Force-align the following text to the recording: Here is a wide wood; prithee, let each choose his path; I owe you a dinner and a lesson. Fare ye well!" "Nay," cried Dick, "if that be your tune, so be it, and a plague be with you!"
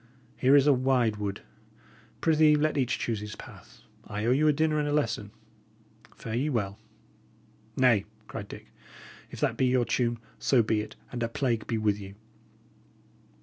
Here 0.35 0.55
is 0.55 0.65
a 0.65 0.73
wide 0.73 1.17
wood; 1.17 1.41
prithee, 2.21 2.55
let 2.55 2.75
each 2.75 2.97
choose 2.97 3.19
his 3.19 3.35
path; 3.35 3.83
I 4.03 4.25
owe 4.25 4.31
you 4.31 4.47
a 4.47 4.51
dinner 4.51 4.79
and 4.79 4.87
a 4.87 4.91
lesson. 4.91 5.29
Fare 6.15 6.33
ye 6.33 6.49
well!" 6.49 6.79
"Nay," 7.77 8.05
cried 8.27 8.47
Dick, 8.47 8.73
"if 9.29 9.39
that 9.41 9.57
be 9.57 9.67
your 9.67 9.85
tune, 9.85 10.17
so 10.39 10.63
be 10.63 10.81
it, 10.81 10.95
and 11.11 11.21
a 11.21 11.29
plague 11.29 11.67
be 11.67 11.77
with 11.77 11.99
you!" 12.01 12.15